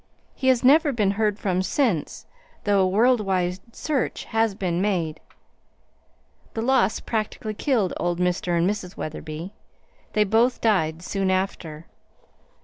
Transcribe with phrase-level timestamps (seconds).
[0.33, 2.25] He has never been heard from since,
[2.63, 5.19] though a world wide search has been made.
[6.55, 8.57] "The loss practically killed old Mr.
[8.57, 8.97] and Mrs.
[8.97, 9.53] Wetherby.
[10.13, 11.85] They both died soon after.